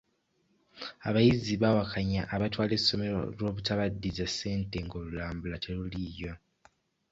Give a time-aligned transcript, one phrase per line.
[1.07, 6.33] Abayizi baawakanya abatwala essomero olwobutabaddiza ssente ng'olulambula teruliiyo.